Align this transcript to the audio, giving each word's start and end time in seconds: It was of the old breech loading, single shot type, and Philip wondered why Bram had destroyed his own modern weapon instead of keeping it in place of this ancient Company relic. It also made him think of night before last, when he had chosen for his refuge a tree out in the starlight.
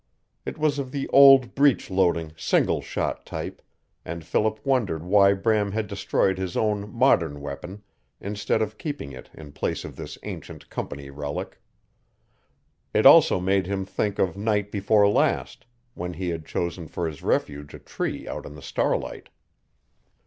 It 0.47 0.57
was 0.57 0.79
of 0.79 0.91
the 0.91 1.07
old 1.09 1.53
breech 1.53 1.91
loading, 1.91 2.31
single 2.35 2.81
shot 2.81 3.23
type, 3.23 3.61
and 4.03 4.25
Philip 4.25 4.59
wondered 4.65 5.03
why 5.03 5.33
Bram 5.33 5.73
had 5.73 5.85
destroyed 5.85 6.39
his 6.39 6.57
own 6.57 6.91
modern 6.91 7.39
weapon 7.39 7.83
instead 8.19 8.63
of 8.63 8.79
keeping 8.79 9.11
it 9.11 9.29
in 9.35 9.51
place 9.51 9.85
of 9.85 9.95
this 9.95 10.17
ancient 10.23 10.71
Company 10.71 11.11
relic. 11.11 11.61
It 12.95 13.05
also 13.05 13.39
made 13.39 13.67
him 13.67 13.85
think 13.85 14.17
of 14.17 14.35
night 14.35 14.71
before 14.71 15.07
last, 15.07 15.67
when 15.93 16.13
he 16.15 16.29
had 16.29 16.47
chosen 16.47 16.87
for 16.87 17.05
his 17.05 17.21
refuge 17.21 17.75
a 17.75 17.79
tree 17.79 18.27
out 18.27 18.47
in 18.47 18.55
the 18.55 18.63
starlight. 18.63 19.29